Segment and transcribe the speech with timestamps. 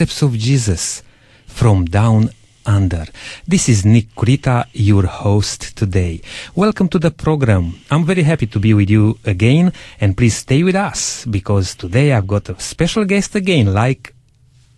[0.00, 1.02] footsteps of Jesus
[1.46, 2.30] from down
[2.64, 3.04] under.
[3.46, 6.22] This is Nick Kurita, your host today.
[6.54, 7.74] Welcome to the program.
[7.90, 12.14] I'm very happy to be with you again, and please stay with us because today
[12.14, 14.14] I've got a special guest again, like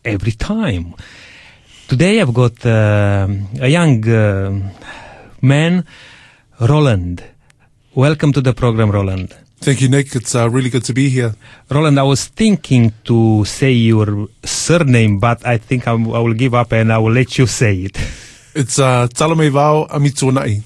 [0.05, 0.97] every time.
[1.87, 3.29] Today I've got uh,
[3.61, 4.73] a young uh,
[5.41, 5.85] man,
[6.59, 7.23] Roland.
[7.95, 9.37] Welcome to the program, Roland.
[9.63, 10.17] Thank you, Nick.
[10.17, 11.37] It's uh, really good to be here.
[11.71, 16.53] Roland, I was thinking to say your surname, but I think I'm, I will give
[16.53, 17.97] up and I will let you say it.
[18.55, 20.63] It's uh, Talamevao Amitunai.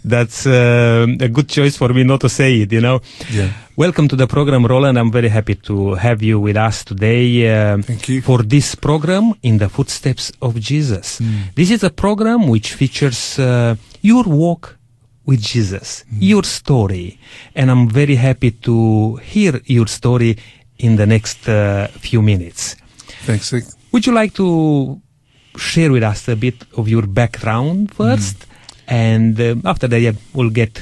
[0.04, 3.00] That's uh, a good choice for me not to say it, you know.
[3.30, 3.50] Yeah.
[3.76, 4.98] Welcome to the program, Roland.
[4.98, 7.48] I'm very happy to have you with us today.
[7.48, 8.20] Uh, Thank you.
[8.20, 11.18] For this program, In the Footsteps of Jesus.
[11.20, 11.54] Mm.
[11.54, 14.75] This is a program which features uh, your walk
[15.26, 17.18] with Jesus, your story.
[17.54, 20.38] And I'm very happy to hear your story
[20.78, 22.76] in the next uh, few minutes.
[23.24, 23.64] Thanks, Nick.
[23.92, 25.00] Would you like to
[25.56, 28.46] share with us a bit of your background first?
[28.86, 30.80] And uh, after that, yeah, we'll get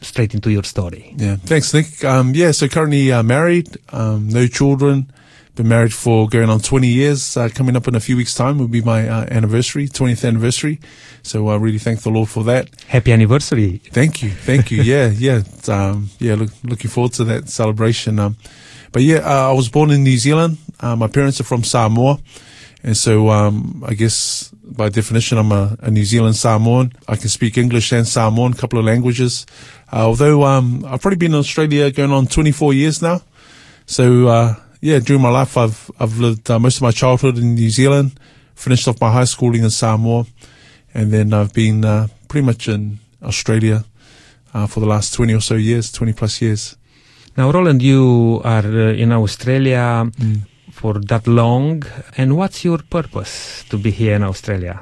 [0.00, 1.14] straight into your story.
[1.16, 1.36] Yeah.
[1.36, 2.04] Thanks, Nick.
[2.04, 5.12] Um, yeah, so currently uh, married, um, no children.
[5.58, 7.36] Been married for going on 20 years.
[7.36, 10.78] Uh, coming up in a few weeks' time will be my uh, anniversary, 20th anniversary.
[11.24, 12.68] So I really thank the Lord for that.
[12.86, 13.78] Happy anniversary.
[13.90, 14.82] Thank you, thank you.
[14.82, 16.36] yeah, yeah, um, yeah.
[16.36, 18.20] Look, looking forward to that celebration.
[18.20, 18.36] Um,
[18.92, 20.58] but yeah, uh, I was born in New Zealand.
[20.78, 22.20] Uh, my parents are from Samoa,
[22.84, 26.92] and so um, I guess by definition, I'm a, a New Zealand Samoan.
[27.08, 29.44] I can speak English and Samoan, a couple of languages.
[29.92, 33.22] Uh, although um, I've probably been in Australia going on 24 years now.
[33.86, 37.54] So uh, yeah, during my life, I've I've lived uh, most of my childhood in
[37.54, 38.18] New Zealand,
[38.54, 40.26] finished off my high schooling in Samoa,
[40.94, 43.84] and then I've been uh, pretty much in Australia
[44.54, 46.76] uh, for the last 20 or so years, 20 plus years.
[47.36, 50.10] Now, Roland, you are uh, in Australia
[50.78, 51.82] for that long.
[52.16, 54.80] And what's your purpose to be here in Australia?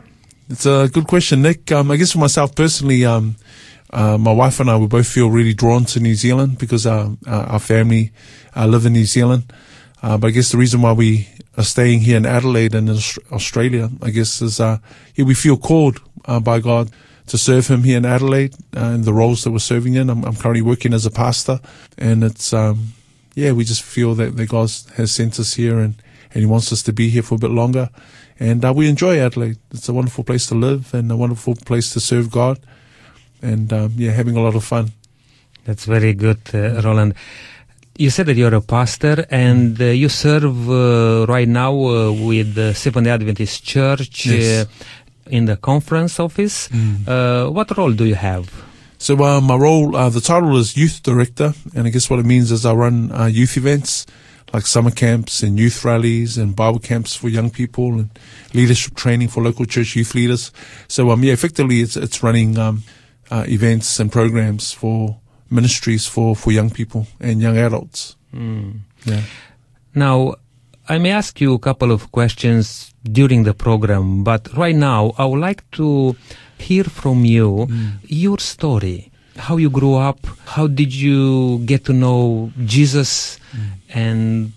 [0.49, 1.73] It's a good question, Nick.
[1.73, 3.37] Um, I guess for myself personally, um,
[3.91, 7.11] uh, my wife and I we both feel really drawn to New Zealand because our
[7.27, 8.13] uh, our family
[8.55, 9.53] uh, live in New Zealand.
[10.07, 12.97] Uh, but I guess the reason why we are staying here in Adelaide and in
[13.33, 14.79] Australia, I guess, is uh,
[15.17, 16.93] yeah, we feel called uh, by God
[17.27, 20.09] to serve Him here in Adelaide uh, in the roles that we're serving in.
[20.09, 21.59] I'm, I'm currently working as a pastor,
[21.99, 22.93] and it's um,
[23.35, 25.97] yeah, we just feel that, that God has sent us here and,
[26.33, 27.91] and He wants us to be here for a bit longer.
[28.39, 29.59] And uh, we enjoy Adelaide.
[29.73, 32.61] It's a wonderful place to live and a wonderful place to serve God.
[33.43, 34.93] And um, yeah, having a lot of fun.
[35.65, 37.17] That's very good, uh, Roland.
[37.99, 42.55] You said that you're a pastor and uh, you serve uh, right now uh, with
[42.55, 44.67] the Seventh-day Adventist Church Yes.
[44.67, 46.69] uh, in the conference office.
[47.07, 48.53] Uh, what role do you have?
[48.99, 52.27] So uh, my role, uh, the title is youth director, and I guess what it
[52.27, 54.05] means is I run uh, youth events
[54.53, 58.11] like summer camps and youth rallies and Bible camps for young people and
[58.55, 60.53] leadership training for local church youth leaders.
[60.87, 62.83] So um, yeah, effectively it's it's running um,
[63.31, 65.19] uh, events and programs for
[65.51, 68.17] ministries for for young people and young adults.
[68.33, 68.71] Hmm.
[69.05, 69.23] Yeah.
[69.95, 70.35] Now,
[70.89, 75.25] I may ask you a couple of questions during the program, but right now I
[75.25, 76.17] would like to
[76.59, 77.89] hear from you hmm.
[78.07, 79.11] your story.
[79.37, 83.61] How you grew up, how did you get to know Jesus hmm.
[83.91, 84.53] and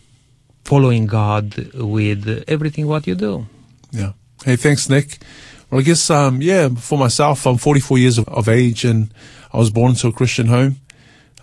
[0.64, 3.46] following God with everything what you do?
[3.92, 4.14] Yeah.
[4.46, 5.18] Hey, thanks, Nick.
[5.70, 9.12] Well, I guess, um, yeah, for myself, I'm 44 years of, of age and
[9.52, 10.78] I was born into a Christian home.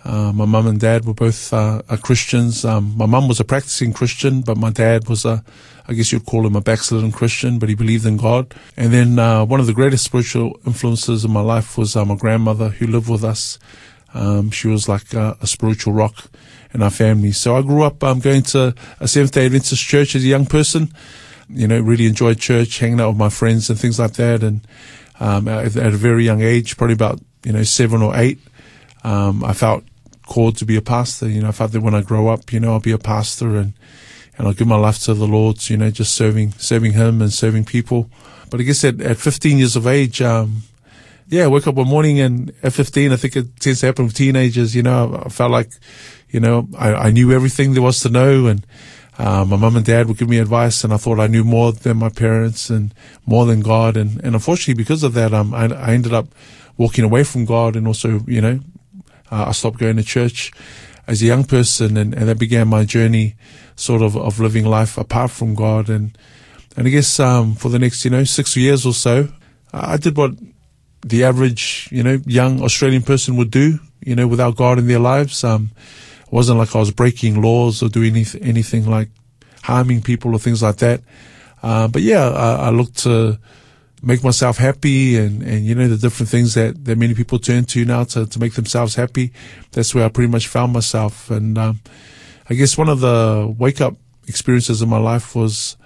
[0.03, 2.63] Uh, my mum and dad were both uh, Christians.
[2.63, 5.43] Um, my mum was a practicing Christian, but my dad was a,
[5.87, 8.53] I guess you'd call him a backslidden Christian, but he believed in God.
[8.77, 12.15] And then uh, one of the greatest spiritual influences in my life was uh, my
[12.15, 13.59] grandmother who lived with us.
[14.13, 16.25] Um, she was like uh, a spiritual rock
[16.73, 17.33] in our family.
[17.33, 20.45] So I grew up um, going to a Seventh Day Adventist church as a young
[20.45, 20.93] person.
[21.49, 24.43] You know, really enjoyed church, hanging out with my friends and things like that.
[24.43, 24.65] And
[25.19, 28.39] um, at, at a very young age, probably about you know seven or eight,
[29.05, 29.85] um, I felt
[30.23, 31.29] called to be a pastor.
[31.29, 33.55] You know, I felt that when I grow up, you know, I'll be a pastor
[33.55, 33.71] and
[34.37, 35.69] and I'll give my life to the Lord.
[35.69, 38.09] You know, just serving serving Him and serving people.
[38.49, 40.63] But I guess at, at 15 years of age, um,
[41.29, 44.05] yeah, I woke up one morning and at 15, I think it tends to happen
[44.05, 44.75] with teenagers.
[44.75, 45.71] You know, I felt like,
[46.29, 48.65] you know, I, I knew everything there was to know and.
[49.19, 51.71] Uh, my mum and dad would give me advice, and I thought I knew more
[51.71, 52.93] than my parents and
[53.25, 53.97] more than God.
[53.97, 56.27] And, and unfortunately, because of that, um, I, I ended up
[56.77, 58.59] walking away from God, and also, you know,
[59.31, 60.51] uh, I stopped going to church
[61.07, 63.35] as a young person, and, and that began my journey,
[63.75, 65.89] sort of, of living life apart from God.
[65.89, 66.17] And
[66.75, 69.29] and I guess um, for the next, you know, six years or so,
[69.73, 70.31] I did what
[71.01, 74.99] the average, you know, young Australian person would do, you know, without God in their
[74.99, 75.43] lives.
[75.43, 75.71] Um,
[76.21, 79.09] it wasn't like I was breaking laws or doing anyth- anything like
[79.63, 81.01] harming people or things like that.
[81.63, 83.39] Uh, but yeah, I, I look to
[84.01, 87.65] make myself happy and, and, you know, the different things that, that many people turn
[87.65, 89.31] to now to, to make themselves happy.
[89.71, 91.31] That's where I pretty much found myself.
[91.31, 91.79] And, um,
[92.49, 93.95] I guess one of the wake up
[94.27, 95.77] experiences in my life was,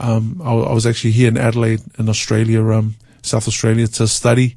[0.00, 4.56] um, I, I, was actually here in Adelaide in Australia, um, South Australia to study.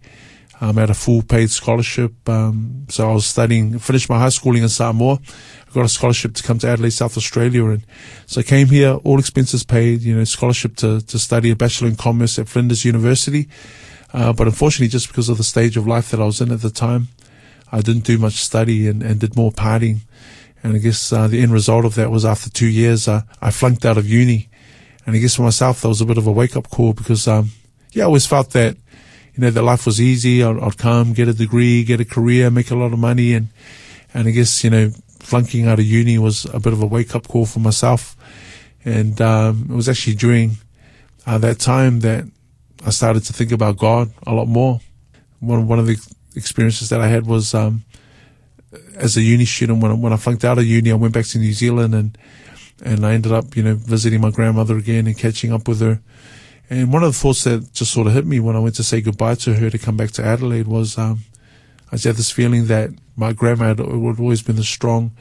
[0.62, 2.14] Um, at a full paid scholarship.
[2.30, 5.20] Um, so I was studying, finished my high schooling in Samoa.
[5.70, 7.66] I got a scholarship to come to Adelaide, South Australia.
[7.66, 7.86] And
[8.26, 11.90] so I came here, all expenses paid, you know, scholarship to, to study a Bachelor
[11.90, 13.50] in Commerce at Flinders University.
[14.14, 16.62] Uh, but unfortunately, just because of the stage of life that I was in at
[16.62, 17.10] the time,
[17.70, 20.04] I didn't do much study and, and did more partying.
[20.64, 23.52] And I guess uh, the end result of that was after two years, uh, I
[23.52, 24.48] flunked out of uni.
[25.06, 27.28] And I guess for myself, that was a bit of a wake up call because,
[27.28, 27.52] um,
[27.92, 28.78] yeah, I always felt that
[29.36, 30.44] you know, that life was easy.
[30.44, 33.34] I'd, I'd, come, get a degree, get a career, make a lot of money.
[33.34, 33.50] And,
[34.14, 37.16] and I guess, you know, flunking out of uni was a bit of a wake
[37.16, 38.16] up call for myself.
[38.86, 40.58] And, um, it was actually during
[41.26, 42.26] uh, that time that
[42.86, 44.80] I started to think about God a lot more.
[45.40, 45.98] One, one of the
[46.36, 47.84] experiences that I had was, um,
[48.96, 51.26] as a uni student, when I, when I flunked out of uni, I went back
[51.28, 52.18] to New Zealand and,
[52.84, 56.00] and I ended up, you know, visiting my grandmother again and catching up with her
[56.70, 58.84] and one of the thoughts that just sort of hit me when I went to
[58.84, 61.20] say goodbye to her to come back to Adelaide was, um,
[61.92, 65.12] I just had this feeling that my grandma had always been a strong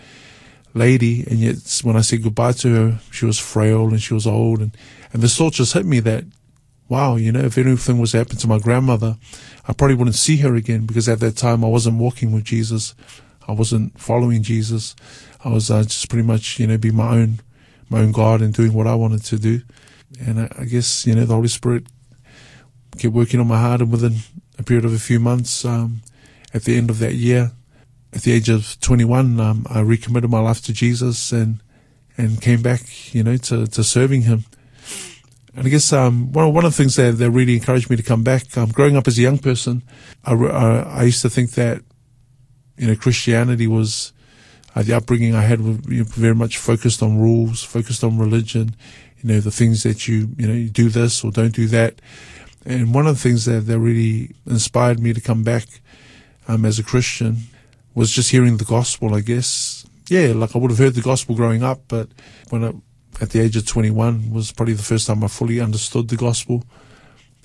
[0.73, 4.27] lady, and yet when I said goodbye to her, she was frail and she was
[4.27, 4.77] old, and
[5.13, 6.25] and this thought just hit me that,
[6.89, 9.17] wow, you know, if anything was to happen to my grandmother,
[9.69, 12.95] I probably wouldn't see her again because at that time I wasn't walking with Jesus,
[13.47, 14.97] I wasn't following Jesus,
[15.45, 17.41] I was uh, just pretty much you know be my own
[17.91, 19.61] my own God and doing what I wanted to do.
[20.21, 21.87] And I, I, guess, you know, the Holy Spirit
[22.99, 23.81] kept working on my heart.
[23.81, 24.17] And within
[24.59, 26.03] a period of a few months, um,
[26.53, 27.53] at the end of that year,
[28.13, 31.61] at the age of 21, um, I recommitted my life to Jesus and,
[32.17, 34.45] and came back, you know, to, to serving Him.
[35.57, 38.03] And I guess um, one, one of the things that, that really encouraged me to
[38.03, 39.83] come back, um, growing up as a young person,
[40.25, 41.83] I, I, I used to think that,
[42.77, 44.13] you know, Christianity was
[44.75, 48.75] uh, the upbringing I had was very much focused on rules, focused on religion,
[49.25, 52.01] you know, the things that you, you know, you do this or don't do that.
[52.67, 55.65] And one of the things that, that really inspired me to come back
[56.47, 57.39] um, as a Christian
[57.95, 59.87] was just hearing the gospel, I guess.
[60.09, 62.09] Yeah, like I would have heard the gospel growing up, but
[62.51, 62.75] when I,
[63.23, 66.63] at the age of 21 was probably the first time I fully understood the gospel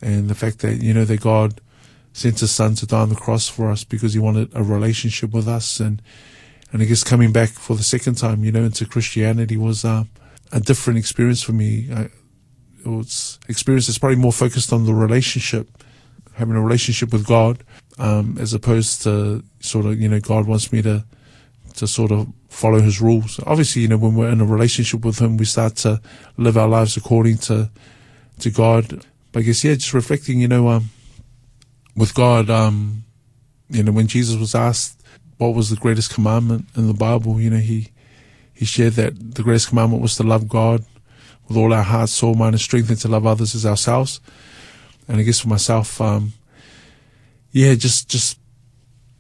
[0.02, 1.62] and the fact that, you know, that God
[2.12, 5.32] sent his son to die on the cross for us because he wanted a relationship
[5.32, 5.80] with us.
[5.80, 6.02] And,
[6.74, 10.04] and I guess coming back for the second time, you know, into Christianity was, uh,
[10.52, 11.90] a different experience for me.
[11.94, 12.10] I,
[13.48, 15.84] experience that's probably more focused on the relationship,
[16.34, 17.64] having a relationship with God,
[17.98, 21.06] um, as opposed to sort of, you know, God wants me to,
[21.76, 23.40] to sort of follow his rules.
[23.46, 26.02] Obviously, you know, when we're in a relationship with him, we start to
[26.38, 27.70] live our lives according to,
[28.40, 29.06] to God.
[29.32, 30.90] But I guess, yeah, just reflecting, you know, um,
[31.96, 33.04] with God, um,
[33.70, 35.04] you know, when Jesus was asked
[35.38, 37.90] what was the greatest commandment in the Bible, you know, he,
[38.60, 40.84] he shared that the greatest commandment was to love God
[41.48, 44.20] with all our heart, soul, mind, and strength, and to love others as ourselves.
[45.08, 46.34] And I guess for myself, um,
[47.54, 48.38] yeah, just just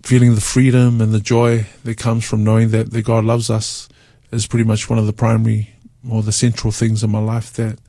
[0.03, 3.87] feeling the freedom and the joy that comes from knowing that, that God loves us
[4.29, 5.73] is pretty much one of the primary
[6.11, 7.79] or the central things in my life that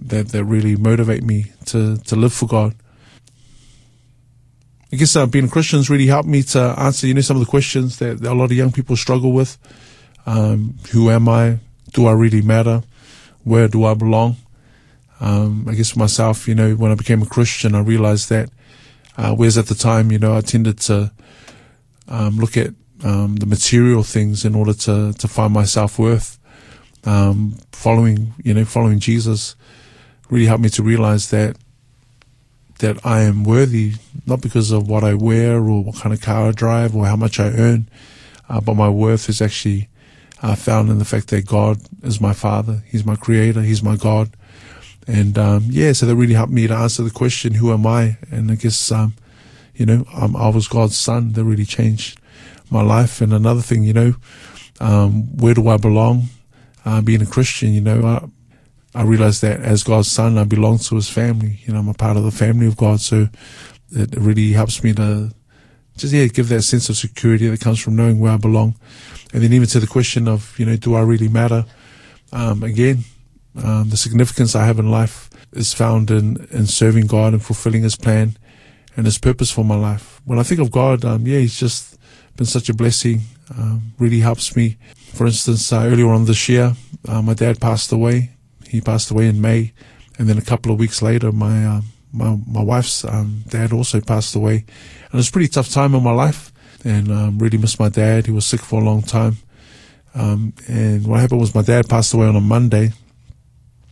[0.00, 2.74] that that really motivate me to to live for God.
[4.92, 7.36] I guess uh, being a Christian has really helped me to answer, you know, some
[7.36, 9.56] of the questions that, that a lot of young people struggle with.
[10.26, 11.58] Um, who am I?
[11.92, 12.82] Do I really matter?
[13.44, 14.36] Where do I belong?
[15.20, 18.50] Um, I guess for myself, you know, when I became a Christian, I realized that,
[19.16, 21.12] uh, whereas at the time, you know, I tended to,
[22.08, 22.74] um, look at,
[23.04, 26.38] um, the material things in order to, to find my self-worth.
[27.04, 29.56] Um, following, you know, following Jesus
[30.30, 31.56] really helped me to realize that,
[32.78, 33.94] that I am worthy,
[34.26, 37.16] not because of what I wear or what kind of car I drive or how
[37.16, 37.88] much I earn,
[38.48, 39.88] uh, but my worth is actually
[40.42, 42.82] uh, found in the fact that God is my Father.
[42.86, 43.62] He's my Creator.
[43.62, 44.36] He's my God.
[45.06, 48.18] And um, yeah, so that really helped me to answer the question, "Who am I?"
[48.30, 49.14] And I guess um,
[49.74, 51.32] you know, um, I was God's son.
[51.32, 52.20] That really changed
[52.70, 53.20] my life.
[53.20, 54.14] And another thing, you know,
[54.80, 56.24] um, where do I belong?
[56.84, 58.04] Uh, being a Christian, you know,
[58.94, 61.60] I, I realized that as God's son, I belong to His family.
[61.64, 63.00] You know, I'm a part of the family of God.
[63.00, 63.28] So
[63.90, 65.32] it really helps me to
[65.96, 68.76] just yeah give that sense of security that comes from knowing where I belong.
[69.32, 71.64] And then even to the question of, you know, do I really matter?
[72.32, 73.04] Um, again,
[73.62, 77.82] um, the significance I have in life is found in, in serving God and fulfilling
[77.82, 78.36] His plan
[78.96, 80.20] and His purpose for my life.
[80.24, 81.98] When I think of God, um, yeah, He's just
[82.36, 83.22] been such a blessing.
[83.56, 84.78] Um, really helps me.
[85.12, 86.74] For instance, uh, earlier on this year,
[87.06, 88.30] uh, my dad passed away.
[88.66, 89.72] He passed away in May,
[90.18, 91.80] and then a couple of weeks later, my uh,
[92.12, 95.94] my my wife's um, dad also passed away, and it was a pretty tough time
[95.94, 96.51] in my life,
[96.84, 98.26] and um, really missed my dad.
[98.26, 99.36] He was sick for a long time,
[100.14, 102.92] um, and what happened was my dad passed away on a Monday,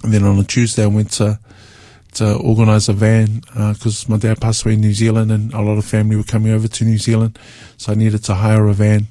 [0.02, 1.38] and then on a Tuesday I went to
[2.12, 5.60] to organise a van because uh, my dad passed away in New Zealand, and a
[5.60, 7.38] lot of family were coming over to New Zealand,
[7.76, 9.08] so I needed to hire a van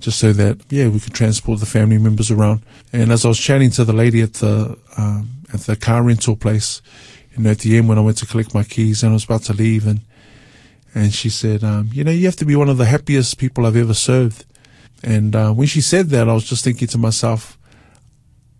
[0.00, 2.62] just so that yeah we could transport the family members around.
[2.92, 6.36] And as I was chatting to the lady at the um, at the car rental
[6.36, 6.82] place,
[7.36, 9.24] you know, at the end when I went to collect my keys and I was
[9.24, 10.00] about to leave, and
[10.94, 13.64] and she said, um, you know, you have to be one of the happiest people
[13.64, 14.44] I've ever served.
[15.02, 17.56] And uh, when she said that, I was just thinking to myself,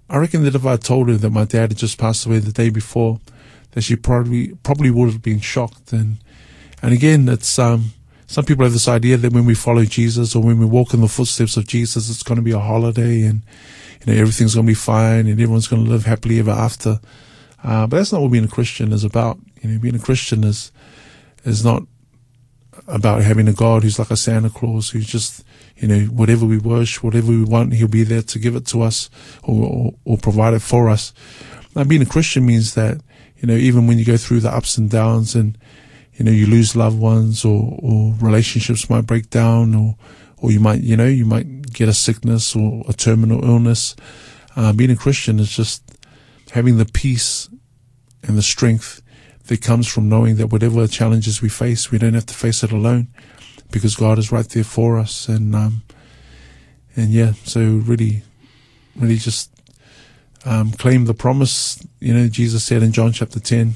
[0.09, 2.53] I reckon that if I told her that my dad had just passed away the
[2.53, 3.21] day before,
[3.73, 5.93] that she probably probably would have been shocked.
[5.93, 6.19] And
[6.83, 7.93] and again, it's um,
[8.27, 11.01] some people have this idea that when we follow Jesus or when we walk in
[11.01, 13.43] the footsteps of Jesus, it's going to be a holiday and
[14.01, 17.01] you know everything's going to be fine and everyone's going to live happily ever after.
[17.63, 19.39] Uh, but that's not what being a Christian is about.
[19.61, 20.73] You know, being a Christian is
[21.45, 21.85] is not
[22.90, 25.44] about having a God who's like a Santa Claus who's just
[25.76, 28.82] you know whatever we wish, whatever we want, He'll be there to give it to
[28.82, 29.09] us
[29.42, 31.12] or or, or provide it for us.
[31.75, 33.00] Now, being a Christian means that
[33.38, 35.56] you know even when you go through the ups and downs and
[36.14, 39.97] you know you lose loved ones or or relationships might break down or
[40.38, 43.97] or you might you know you might get a sickness or a terminal illness.
[44.56, 45.82] Uh, being a Christian is just
[46.50, 47.49] having the peace
[48.25, 49.00] and the strength
[49.50, 52.71] that comes from knowing that whatever challenges we face, we don't have to face it
[52.71, 53.09] alone
[53.73, 55.28] because God is right there for us.
[55.28, 55.83] And, um,
[56.95, 58.23] and yeah, so really,
[58.95, 59.50] really just,
[60.45, 61.85] um, claim the promise.
[61.99, 63.75] You know, Jesus said in John chapter 10,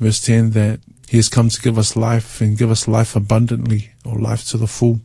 [0.00, 3.90] verse 10, that he has come to give us life and give us life abundantly
[4.02, 5.00] or life to the full.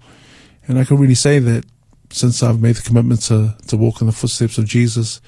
[0.69, 1.65] And I can really say that
[2.12, 5.19] since I've made the commitment to, to walk in the footsteps of Jesus,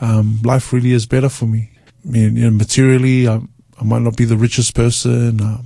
[0.00, 1.70] um, life really is better for me.
[2.04, 3.40] I mean, you know, materially, I,
[3.80, 5.58] I might not be the richest person, uh,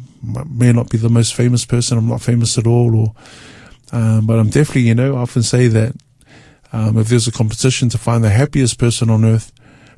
[0.48, 1.98] may not be the most famous person.
[1.98, 3.14] I'm not famous at all, or
[3.92, 5.94] um, but I'm definitely, you know, I often say that
[6.72, 9.52] um, if there's a competition to find the happiest person on earth,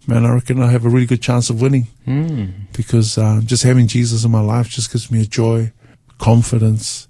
[0.06, 2.52] man, I reckon I have a really good chance of winning Mm.
[2.72, 5.72] because uh, just having Jesus in my life just gives me a joy,
[6.18, 7.08] confidence.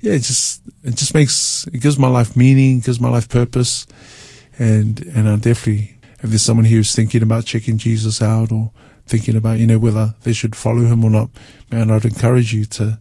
[0.00, 3.86] Yeah, it just it just makes it gives my life meaning, gives my life purpose,
[4.58, 8.70] and and I definitely if there's someone here who's thinking about checking Jesus out or
[9.08, 11.28] thinking about you know whether they should follow him or not,
[11.70, 12.98] man, I'd encourage you to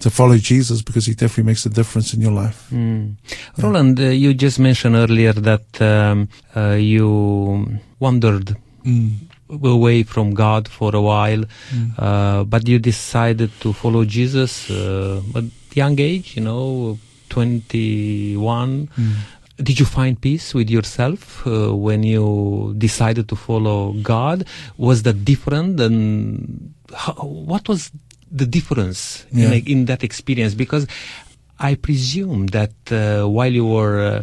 [0.00, 2.58] to follow Jesus because he definitely makes a difference in your life.
[2.72, 3.14] Mm.
[3.58, 9.10] Roland, uh, you just mentioned earlier that um, uh, you wandered Mm.
[9.62, 11.92] away from God for a while, Mm.
[11.98, 15.44] uh, but you decided to follow Jesus uh, at
[15.76, 18.88] young age, you know, 21.
[19.62, 19.66] Mm.
[19.66, 24.44] Did you find peace with yourself uh, when you decided to follow God?
[24.76, 25.80] Was that different?
[25.80, 27.90] And how, what was
[28.30, 29.52] the difference Yeah.
[29.52, 30.54] in, in that experience?
[30.54, 30.86] Because
[31.58, 34.22] I presume that uh, while you were uh,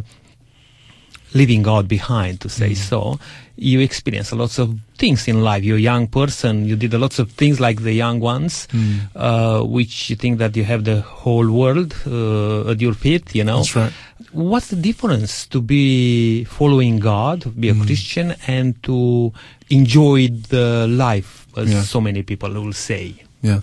[1.32, 3.18] leaving God behind, to say so,
[3.56, 5.62] you experienced lots of things in life.
[5.62, 6.66] You're a young person.
[6.66, 9.00] You did lots of things like the young ones, Mm.
[9.14, 13.34] uh, which you think that you have the whole world uh, at your feet.
[13.34, 13.92] You know, That's right.
[14.32, 17.86] What's the difference to be following God, to be a Mm.
[17.86, 19.32] Christian, and to
[19.70, 21.82] enjoy the life, as Yeah.
[21.82, 23.14] so many people will say?
[23.42, 23.60] Yeah.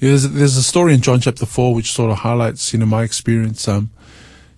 [0.00, 2.86] Yeah, There's, there's a story in John chapter 4 which sort of highlights, you know,
[2.86, 3.66] my experience.
[3.68, 3.90] Um,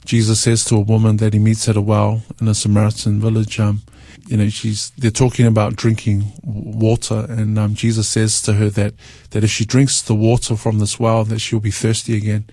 [0.05, 3.59] Jesus says to a woman that he meets at a well in a Samaritan village,
[3.59, 3.83] um,
[4.29, 8.95] you know, she's, they're talking about drinking water and, um, Jesus says to her that,
[9.31, 12.45] that if she drinks the water from this well, that she'll be thirsty again.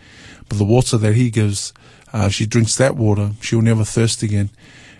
[0.50, 1.74] But the water that he gives,
[2.13, 4.49] uh, she drinks that water, she'll never thirst again.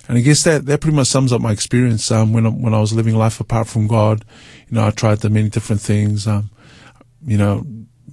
[0.10, 2.74] And I guess that, that pretty much sums up my experience, um, when, I- when
[2.74, 4.24] I was living life apart from God.
[4.70, 6.50] You know, I tried the many different things, um,
[7.26, 7.66] you know,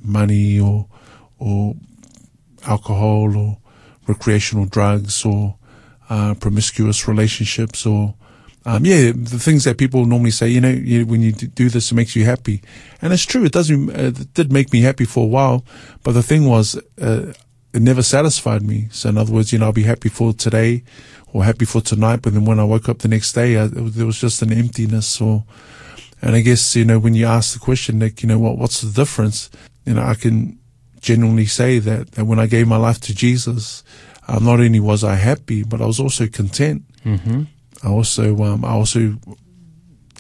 [0.02, 0.86] money or
[1.38, 1.74] or
[2.66, 3.58] alcohol or
[4.06, 5.56] recreational drugs or
[6.10, 8.14] uh, promiscuous relationships or
[8.66, 11.92] um, yeah, the things that people normally say, you know, you, when you do this,
[11.92, 12.62] it makes you happy,
[13.02, 13.44] and it's true.
[13.44, 13.90] It doesn't.
[13.90, 15.66] Uh, it did make me happy for a while,
[16.02, 17.34] but the thing was, uh,
[17.75, 18.88] it never satisfied me.
[18.90, 20.85] So in other words, you know, I'll be happy for today
[21.33, 24.07] or happy for tonight, but then when I woke up the next day, I, there
[24.07, 25.45] was just an emptiness or
[26.23, 28.81] and I guess, you know, when you ask the question, Nick, you know, what, what's
[28.81, 29.50] the difference?
[29.85, 30.59] You know, I can
[31.00, 33.85] genuinely say that, that when I gave my life to Jesus,
[34.26, 36.85] um, not only was I happy, but I was also content.
[37.04, 37.43] Mm-hmm.
[37.83, 39.16] I also, um, I also,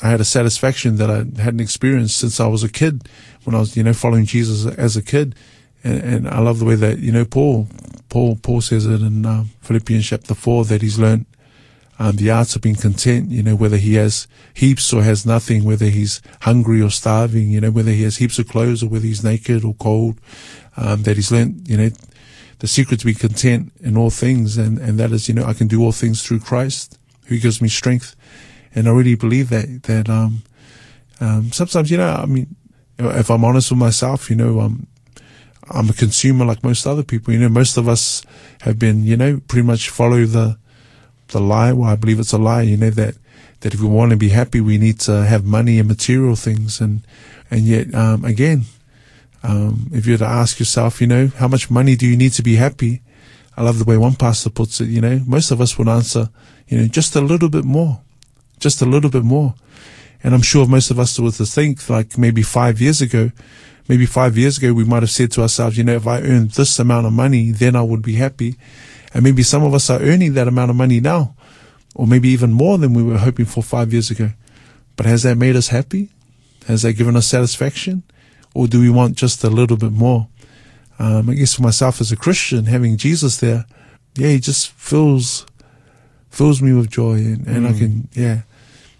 [0.02, 3.08] I had a satisfaction that I hadn't experienced since I was a kid
[3.44, 5.34] when I was, you know, following Jesus as a kid.
[5.84, 7.68] And, and I love the way that, you know, Paul,
[8.08, 11.26] Paul, Paul says it in um, Philippians chapter four that he's learned
[11.98, 15.64] um, the art of being content, you know, whether he has heaps or has nothing,
[15.64, 19.06] whether he's hungry or starving, you know, whether he has heaps of clothes or whether
[19.06, 20.18] he's naked or cold,
[20.76, 21.90] um, that he's learned, you know,
[22.58, 24.56] the secret to be content in all things.
[24.58, 27.62] And, and that is, you know, I can do all things through Christ who gives
[27.62, 28.16] me strength.
[28.74, 30.42] And I really believe that, that, um,
[31.20, 32.56] um, sometimes, you know, I mean,
[32.98, 34.88] if I'm honest with myself, you know, um,
[35.70, 37.32] I'm a consumer like most other people.
[37.32, 38.22] You know, most of us
[38.62, 40.58] have been, you know, pretty much follow the,
[41.28, 41.72] the lie.
[41.72, 43.16] Well, I believe it's a lie, you know, that,
[43.60, 46.80] that if we want to be happy, we need to have money and material things.
[46.80, 47.06] And,
[47.50, 48.64] and yet, um, again,
[49.42, 52.32] um, if you were to ask yourself, you know, how much money do you need
[52.32, 53.02] to be happy?
[53.56, 56.30] I love the way one pastor puts it, you know, most of us would answer,
[56.66, 58.00] you know, just a little bit more,
[58.58, 59.54] just a little bit more.
[60.22, 63.30] And I'm sure most of us were to think like maybe five years ago,
[63.88, 66.52] maybe five years ago, we might have said to ourselves, you know, if I earned
[66.52, 68.56] this amount of money, then I would be happy.
[69.12, 71.36] And maybe some of us are earning that amount of money now,
[71.94, 74.30] or maybe even more than we were hoping for five years ago.
[74.96, 76.10] But has that made us happy?
[76.66, 78.02] Has that given us satisfaction?
[78.54, 80.28] Or do we want just a little bit more?
[80.98, 83.66] Um, I guess for myself as a Christian, having Jesus there,
[84.14, 85.44] yeah, he just fills,
[86.30, 87.14] fills me with joy.
[87.14, 87.74] And, and mm.
[87.74, 88.42] I can, yeah,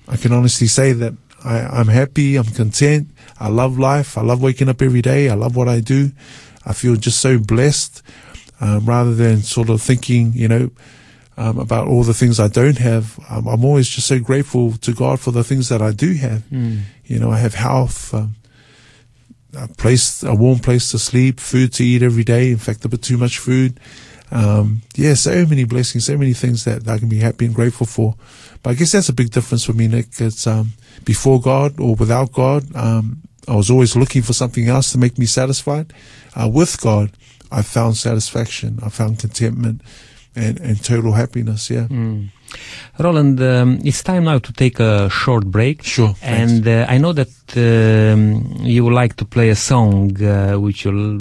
[0.08, 1.14] I can honestly say that
[1.44, 2.36] I, I'm happy.
[2.36, 3.10] I'm content.
[3.38, 4.16] I love life.
[4.16, 5.28] I love waking up every day.
[5.28, 6.12] I love what I do.
[6.66, 8.02] I feel just so blessed,
[8.60, 10.70] um, rather than sort of thinking, you know,
[11.36, 13.18] um, about all the things I don't have.
[13.28, 16.42] Um, I'm always just so grateful to God for the things that I do have.
[16.50, 16.82] Mm.
[17.04, 18.36] You know, I have health, um,
[19.56, 22.50] a place, a warm place to sleep, food to eat every day.
[22.50, 23.78] In fact, a bit too much food.
[24.30, 27.86] Um, yeah, so many blessings, so many things that I can be happy and grateful
[27.86, 28.16] for.
[28.64, 30.06] But I guess that's a big difference for me, Nick.
[30.18, 30.72] It's, um,
[31.04, 32.64] before God or without God.
[32.74, 35.92] Um, I was always looking for something else to make me satisfied.
[36.34, 37.10] Uh, with God,
[37.52, 38.78] I found satisfaction.
[38.82, 39.82] I found contentment
[40.34, 41.68] and, and total happiness.
[41.68, 41.88] Yeah.
[41.88, 42.30] Mm.
[42.98, 45.82] Roland, um, it's time now to take a short break.
[45.82, 46.14] Sure.
[46.22, 50.86] And uh, I know that um, you would like to play a song uh, which
[50.86, 51.20] you'll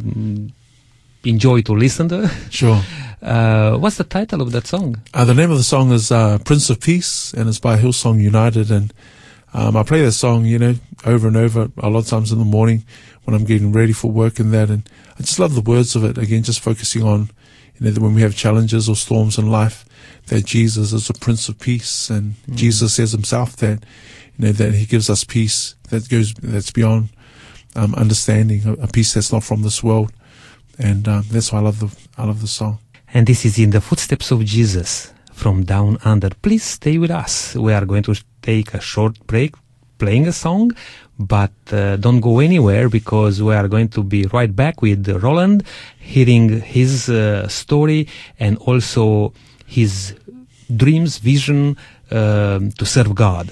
[1.25, 2.29] enjoy to listen to.
[2.49, 2.81] Sure.
[3.23, 5.01] Uh, what's the title of that song?
[5.13, 8.21] Uh, the name of the song is uh, Prince of Peace, and it's by Hillsong
[8.21, 8.69] United.
[8.69, 8.93] And
[9.53, 12.39] um, I play that song, you know, over and over a lot of times in
[12.39, 12.83] the morning
[13.23, 14.69] when I'm getting ready for work and that.
[14.69, 16.17] And I just love the words of it.
[16.17, 17.29] Again, just focusing on,
[17.75, 19.85] you know, that when we have challenges or storms in life,
[20.27, 22.09] that Jesus is the Prince of Peace.
[22.09, 22.55] And mm.
[22.55, 23.85] Jesus says himself that,
[24.37, 27.07] you know, that he gives us peace that goes, that's beyond
[27.73, 30.11] um, understanding, a, a, peace that's not from this world.
[30.77, 32.79] And um, that's why I love the, I love the song.
[33.15, 36.31] And this is in the footsteps of Jesus from Down Under.
[36.41, 37.55] Please stay with us.
[37.55, 39.53] We are going to take a short break
[39.99, 40.71] playing a song,
[41.19, 45.63] but uh, don't go anywhere because we are going to be right back with Roland,
[45.99, 48.07] hearing his uh, story
[48.39, 49.31] and also
[49.67, 50.15] his
[50.75, 51.77] dreams, vision
[52.09, 53.51] uh, to serve God.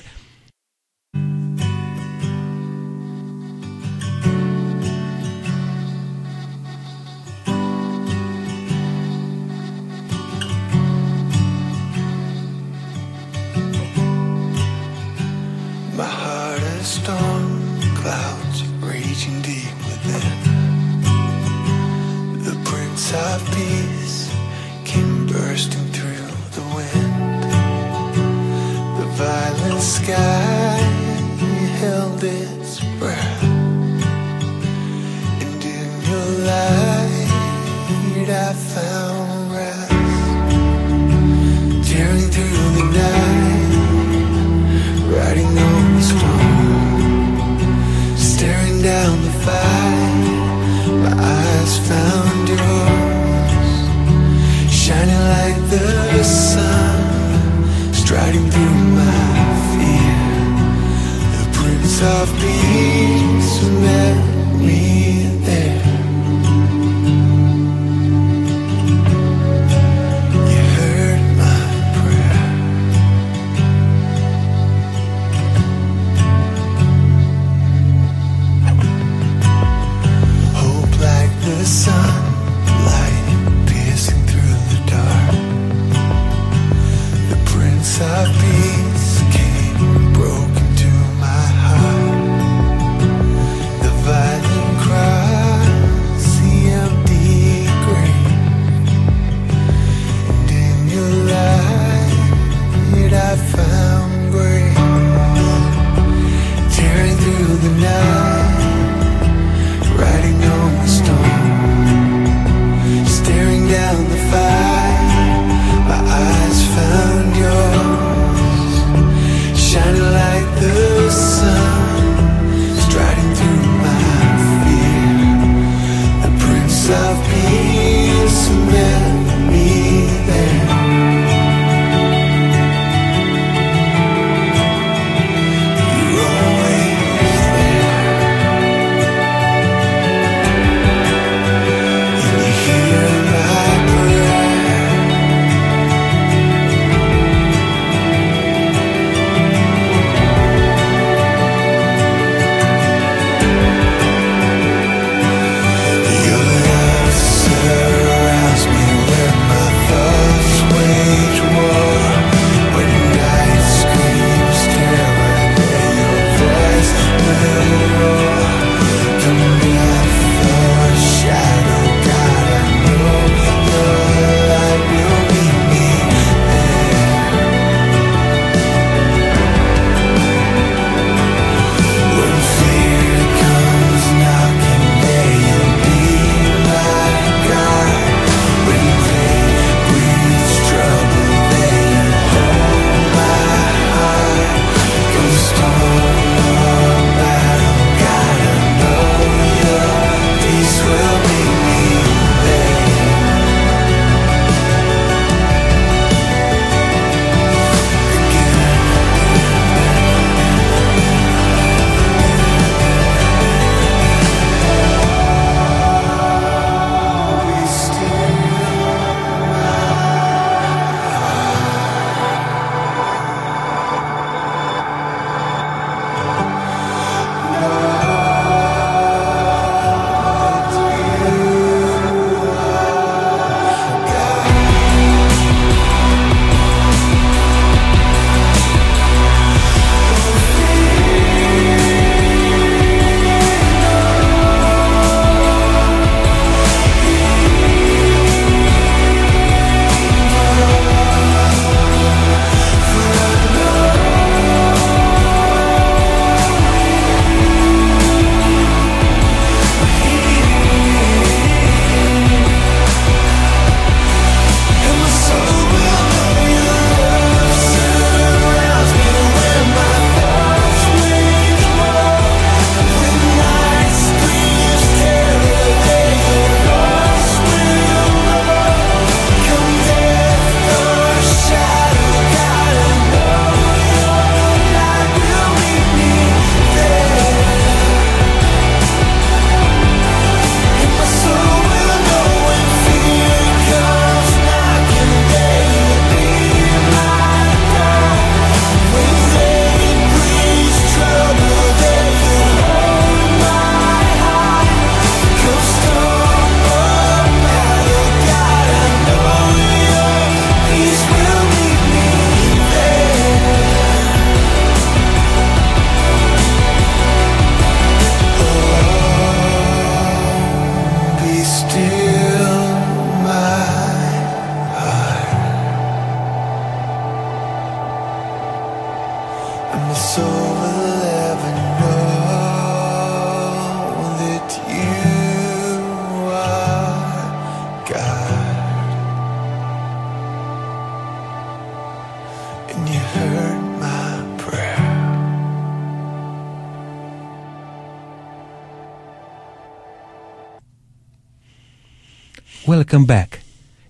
[352.92, 353.40] Welcome back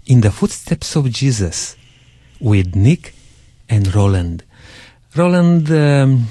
[0.06, 1.76] in the footsteps of Jesus
[2.40, 3.16] with Nick
[3.68, 4.44] and Roland.
[5.16, 6.28] Roland, um,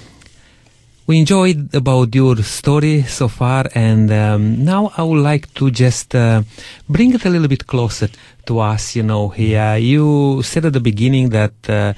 [1.04, 6.14] we enjoyed about your story so far, and um, now I would like to just
[6.14, 6.44] uh,
[6.88, 8.08] bring it a little bit closer
[8.46, 8.94] to us.
[8.94, 11.94] You know, here you said at the beginning that uh,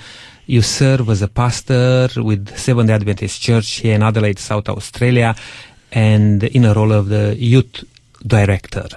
[0.46, 5.34] you serve as a pastor with Seventh Day Adventist Church here in Adelaide, South Australia,
[5.92, 7.84] and in a role of the youth
[8.26, 8.88] director.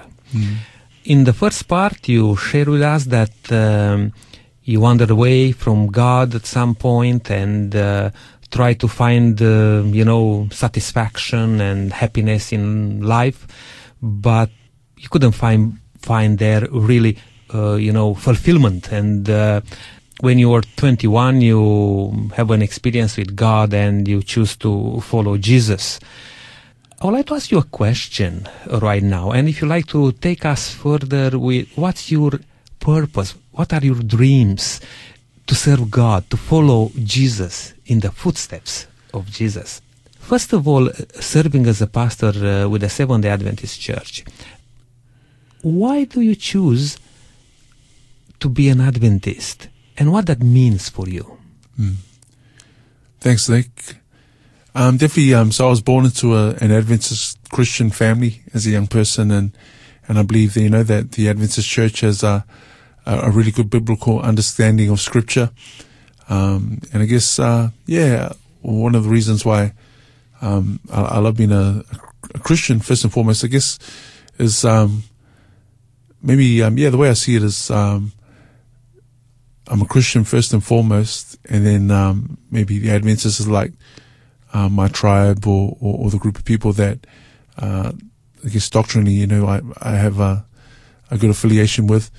[1.06, 4.12] In the first part, you share with us that um,
[4.64, 8.10] you wandered away from God at some point and uh,
[8.50, 13.46] tried to find, uh, you know, satisfaction and happiness in life,
[14.02, 14.50] but
[14.96, 17.16] you couldn't find find there really,
[17.54, 18.90] uh, you know, fulfillment.
[18.90, 19.60] And uh,
[20.22, 25.38] when you were 21, you have an experience with God and you choose to follow
[25.38, 26.00] Jesus.
[26.98, 28.48] I would like to ask you a question
[28.80, 32.40] right now, and if you like to take us further with what's your
[32.80, 34.80] purpose, what are your dreams
[35.46, 39.82] to serve God, to follow Jesus in the footsteps of Jesus?
[40.18, 40.88] First of all,
[41.20, 42.32] serving as a pastor
[42.64, 44.24] uh, with the Seventh Day Adventist Church,
[45.60, 46.96] why do you choose
[48.40, 51.38] to be an Adventist, and what that means for you?
[53.20, 53.96] Thanks, Nick.
[54.76, 55.32] Um, definitely.
[55.32, 59.30] Um, so I was born into a, an Adventist Christian family as a young person,
[59.30, 59.56] and
[60.06, 62.44] and I believe that you know that the Adventist Church has a
[63.06, 65.48] a, really good biblical understanding of Scripture.
[66.28, 69.72] Um, and I guess uh, yeah, one of the reasons why
[70.42, 71.82] um, I, I love being a,
[72.34, 73.78] a Christian first and foremost, I guess,
[74.38, 75.04] is um,
[76.20, 78.12] maybe um, yeah the way I see it is um,
[79.68, 83.72] I'm a Christian first and foremost, and then um, maybe the Adventists is like
[84.56, 87.06] uh, my tribe or, or, or the group of people that
[87.58, 87.92] uh,
[88.44, 90.46] I guess doctrinally, you know, I, I have a,
[91.10, 92.10] a good affiliation with.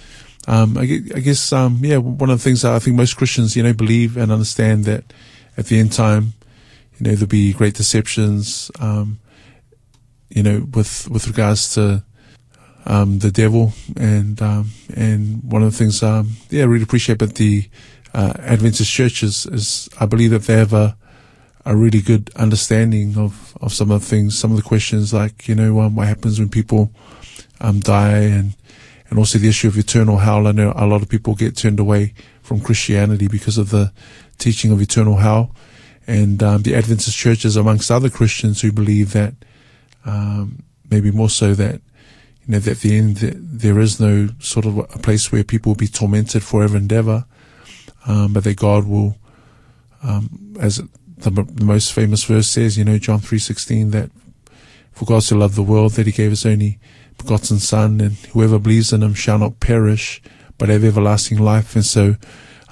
[0.48, 0.84] Um, I,
[1.16, 3.74] I guess, um, yeah, one of the things that I think most Christians, you know,
[3.74, 5.04] believe and understand that
[5.58, 6.34] at the end time,
[6.98, 9.20] you know, there'll be great deceptions, um,
[10.30, 12.04] you know, with, with regards to,
[12.86, 17.22] um, the devil and, um, and one of the things, um, yeah, I really appreciate
[17.22, 17.68] about the,
[18.14, 20.98] uh, Adventist churches is I believe that they have a,
[21.68, 25.50] a really good understanding of, of some of the things, some of the questions like,
[25.50, 26.90] you know, um, what happens when people,
[27.60, 28.54] um, die and,
[29.10, 30.48] and also the issue of eternal hell.
[30.48, 33.92] I know a lot of people get turned away from Christianity because of the
[34.38, 35.54] teaching of eternal hell.
[36.08, 39.34] And, um, the Adventist churches amongst other Christians who believe that,
[40.06, 41.82] um, maybe more so that,
[42.46, 45.44] you know, that at the end that there is no sort of a place where
[45.44, 47.26] people will be tormented forever and ever,
[48.06, 49.18] um, but that God will,
[50.02, 50.82] um, as
[51.18, 54.10] the, the most famous verse says, you know, John three sixteen, that
[54.92, 56.80] for God so loved the world that He gave His only
[57.18, 60.22] begotten Son, and whoever believes in Him shall not perish,
[60.58, 61.76] but have everlasting life.
[61.76, 62.16] And so,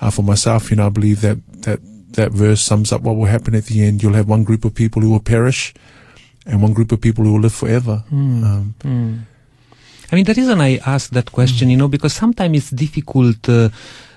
[0.01, 1.79] uh, for myself, you know, I believe that that
[2.13, 4.01] that verse sums up what will happen at the end.
[4.01, 5.73] You'll have one group of people who will perish,
[6.45, 8.03] and one group of people who will live forever.
[8.11, 8.75] Um,
[10.11, 13.69] I mean, the reason I ask that question, you know, because sometimes it's difficult, uh,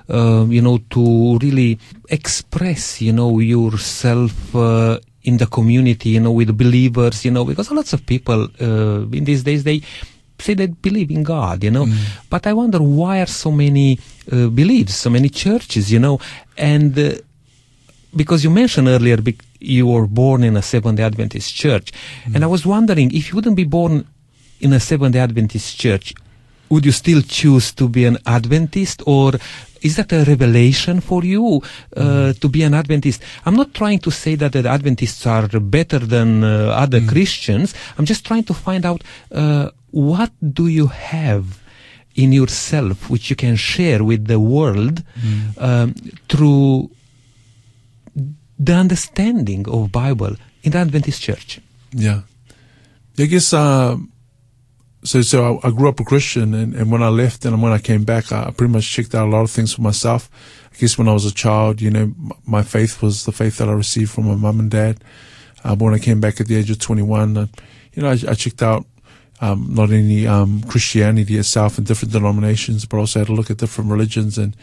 [0.08, 6.56] you know, to really express, you know, yourself uh, in the community, you know, with
[6.56, 9.82] believers, you know, because lots of people uh, in these days they
[10.38, 11.86] say they believe in God, you know,
[12.30, 13.98] but I wonder why are so many
[14.32, 16.20] uh, beliefs, so many churches, you know,
[16.56, 16.98] and.
[16.98, 17.12] Uh,
[18.16, 21.92] because you mentioned earlier bec- you were born in a Seventh Day Adventist church,
[22.32, 24.06] and I was wondering if you wouldn't be born
[24.60, 26.14] in a Seventh Day Adventist church,
[26.68, 29.33] would you still choose to be an Adventist, or
[29.81, 31.62] is that a revelation for you
[31.96, 33.22] uh, to be an Adventist?
[33.46, 37.74] I'm not trying to say that the Adventists are better than uh, other Christians.
[37.96, 39.02] I'm just trying to find out
[39.33, 41.61] uh, what do you have
[42.14, 45.04] in yourself which you can share with the world
[45.59, 45.94] um,
[46.28, 46.90] through
[48.59, 51.61] the understanding of Bible in the Adventist church.
[51.92, 52.22] Yeah.
[53.18, 54.12] I guess, um,
[55.04, 57.72] so, so I, I grew up a Christian and, and when I left and when
[57.72, 60.28] I came back, I, pretty much checked out a lot of things for myself.
[60.72, 62.12] I guess when I was a child, you know,
[62.44, 65.02] my faith was the faith that I received from my mum and dad.
[65.64, 67.46] Uh, but when I came back at the age of 21, uh,
[67.92, 68.87] you know, I, I checked out,
[69.40, 73.58] um, not only um, Christianity itself and different denominations, but also had to look at
[73.58, 74.37] different religions.
[74.37, 74.56] And,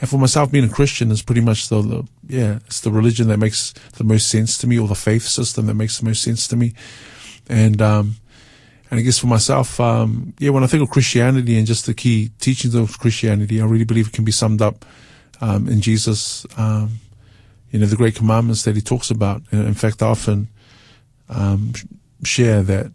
[0.00, 3.26] and for myself, being a Christian is pretty much the, the yeah, it's the religion
[3.28, 6.22] that makes the most sense to me, or the faith system that makes the most
[6.22, 6.74] sense to me.
[7.48, 8.16] And um,
[8.90, 11.94] and I guess for myself, um, yeah, when I think of Christianity and just the
[11.94, 14.84] key teachings of Christianity, I really believe it can be summed up
[15.40, 16.44] um, in Jesus.
[16.56, 16.98] Um,
[17.70, 19.42] you know, the great commandments that he talks about.
[19.52, 20.48] In fact, I often
[21.28, 21.72] um,
[22.24, 22.90] share that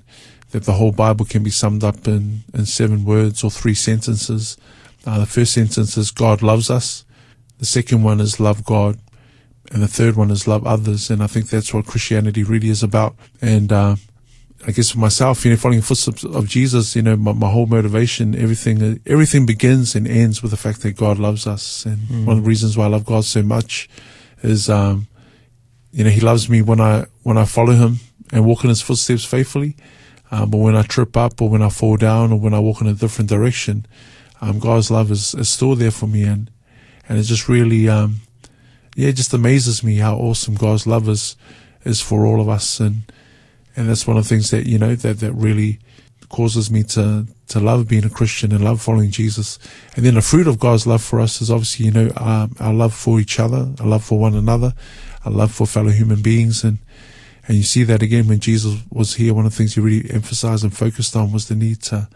[0.51, 4.58] that the whole Bible can be summed up in, in seven words or three sentences.
[5.05, 7.03] Uh, the first sentence is God loves us.
[7.60, 8.97] The second one is love God.
[9.71, 11.10] And the third one is love others.
[11.10, 13.15] And I think that's what Christianity really is about.
[13.41, 13.95] And, uh,
[14.67, 17.49] I guess for myself, you know, following the footsteps of Jesus, you know, my, my
[17.51, 21.85] whole motivation, everything, everything begins and ends with the fact that God loves us.
[21.85, 22.25] And Mm.
[22.25, 23.89] one of the reasons why I love God so much
[24.41, 25.07] is, um,
[25.91, 27.99] you know, He loves me when I when I follow Him
[28.31, 29.75] and walk in His footsteps faithfully.
[30.31, 32.81] Um, but when I trip up or when I fall down or when I walk
[32.81, 33.85] in a different direction,
[34.41, 36.49] um, God's love is, is still there for me, and
[37.07, 38.21] and it just really, um,
[38.95, 41.35] yeah, it just amazes me how awesome God's love is
[41.83, 43.03] is for all of us, and
[43.75, 45.79] and that's one of the things that you know that that really
[46.29, 49.59] causes me to to love being a Christian and love following Jesus.
[49.95, 52.73] And then the fruit of God's love for us is obviously you know um, our
[52.73, 54.73] love for each other, our love for one another,
[55.23, 56.79] our love for fellow human beings, and
[57.47, 59.33] and you see that again when Jesus was here.
[59.33, 62.09] One of the things he really emphasized and focused on was the need to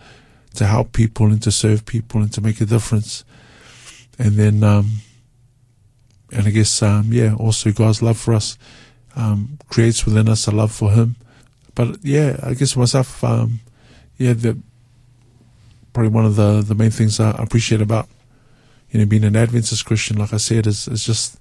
[0.56, 3.24] to help people and to serve people and to make a difference.
[4.18, 4.98] And then, um,
[6.32, 8.58] and I guess, um, yeah, also God's love for us
[9.16, 11.16] um, creates within us a love for Him.
[11.80, 13.62] But yeah, I guess myself, um,
[14.18, 14.58] yeah, the
[15.94, 18.10] probably one of the the main things I appreciate about
[18.92, 21.40] you know being an Adventist Christian, like I said, is is just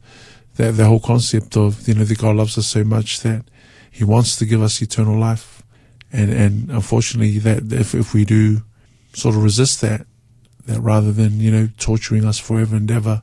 [0.55, 3.47] that the whole concept of you know that God loves us so much that
[3.91, 5.65] He wants to give us eternal life,
[6.13, 8.63] and and unfortunately that if if we do
[9.15, 10.07] sort of resist that,
[10.67, 13.23] that rather than you know torturing us forever and ever,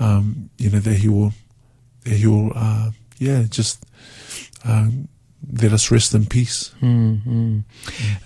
[0.00, 1.32] um, you know that He will,
[2.02, 3.86] that He will, uh, yeah, just
[4.64, 5.06] um,
[5.60, 6.72] let us rest in peace.
[6.82, 7.64] Mhm.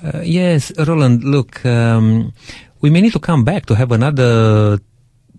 [0.03, 2.33] Uh, yes, Roland, look, um,
[2.81, 4.79] we may need to come back to have another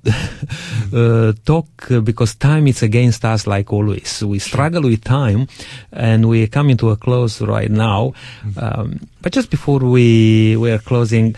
[0.93, 4.23] uh, talk uh, because time is against us like always.
[4.23, 5.47] We struggle with time
[5.91, 8.13] and we're coming to a close right now.
[8.57, 11.35] Um, but just before we, we are closing,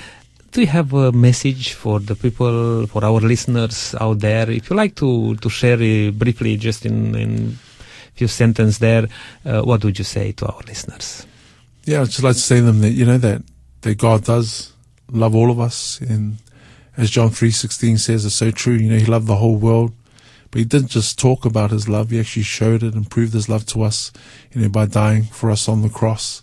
[0.52, 4.50] do you have a message for the people, for our listeners out there?
[4.50, 7.58] If you like to, to share uh, briefly, just in, in
[8.18, 9.08] few sentences there,
[9.46, 11.26] uh, what would you say to our listeners?
[11.86, 13.44] Yeah, I'd just like to say to them that you know that
[13.82, 14.74] that God does
[15.10, 16.38] love all of us, and
[16.98, 18.74] as John three sixteen says, it's so true.
[18.74, 19.94] You know, He loved the whole world,
[20.52, 23.48] but He didn't just talk about His love; He actually showed it and proved His
[23.48, 24.12] love to us,
[24.52, 26.42] you know, by dying for us on the cross.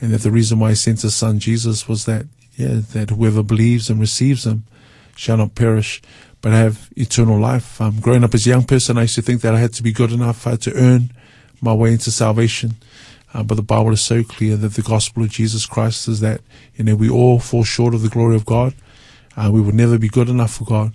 [0.00, 3.44] And that the reason why He sent His Son Jesus was that, yeah, that whoever
[3.44, 4.64] believes and receives Him
[5.16, 6.02] shall not perish,
[6.40, 7.80] but have eternal life.
[7.80, 9.82] Um, growing up as a young person, I used to think that I had to
[9.82, 11.12] be good enough, I had to earn
[11.60, 12.74] my way into salvation.
[13.34, 16.42] Uh, but the Bible is so clear that the gospel of Jesus Christ is that,
[16.74, 18.74] you know, we all fall short of the glory of God.
[19.36, 20.92] Uh, we would never be good enough for God.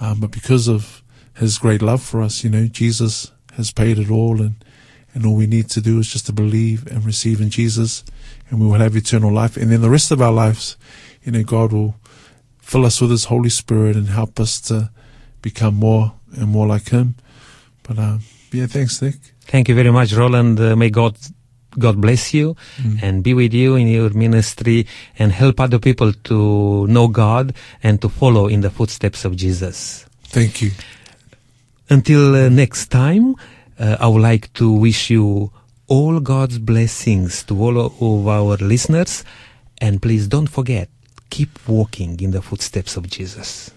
[0.00, 1.02] Um, but because of
[1.36, 4.64] his great love for us, you know, Jesus has paid it all and,
[5.12, 8.04] and all we need to do is just to believe and receive in Jesus
[8.48, 9.56] and we will have eternal life.
[9.56, 10.76] And then the rest of our lives,
[11.22, 11.96] you know, God will
[12.70, 14.76] fill us with his Holy Spirit and help us to
[15.42, 16.04] become more
[16.38, 17.14] and more like him.
[17.86, 18.20] But, um,
[18.52, 19.16] yeah, thanks, Nick.
[19.52, 20.60] Thank you very much, Roland.
[20.60, 21.14] Uh, may God
[21.86, 22.46] God bless you
[22.82, 22.96] Mm.
[23.04, 24.78] and be with you in your ministry
[25.18, 26.38] and help other people to
[26.94, 27.46] know God
[27.86, 30.04] and to follow in the footsteps of Jesus.
[30.36, 30.70] Thank you.
[31.90, 33.34] Until uh, next time,
[33.78, 35.50] uh, I would like to wish you
[35.86, 39.24] all God's blessings to all of our listeners.
[39.80, 40.88] And please don't forget,
[41.30, 43.70] keep walking in the footsteps of Jesus.